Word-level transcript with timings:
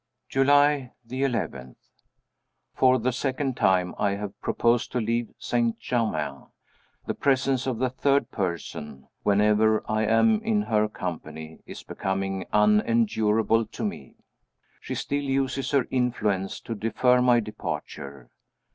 July 0.27 0.91
11. 1.11 1.75
For 2.73 2.97
the 2.97 3.11
second 3.11 3.55
time 3.55 3.93
I 3.99 4.15
have 4.15 4.41
proposed 4.41 4.91
to 4.93 4.99
leave 4.99 5.29
St. 5.37 5.77
Germain. 5.77 6.47
The 7.05 7.13
presence 7.13 7.67
of 7.67 7.77
the 7.77 7.91
third 7.91 8.31
person, 8.31 9.07
whenever 9.21 9.83
I 9.87 10.05
am 10.05 10.41
in 10.41 10.63
her 10.63 10.87
company, 10.89 11.59
is 11.67 11.83
becoming 11.83 12.47
unendurable 12.51 13.67
to 13.67 13.85
me. 13.85 14.15
She 14.79 14.95
still 14.95 15.21
uses 15.23 15.69
her 15.69 15.85
influence 15.91 16.59
to 16.61 16.73
defer 16.73 17.21
my 17.21 17.39
departure. 17.39 18.31